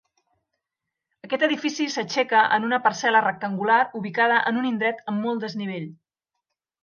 [1.25, 5.87] Aquest edifici s'aixeca en una parcel·la rectangular ubicada en un indret amb molt desnivell.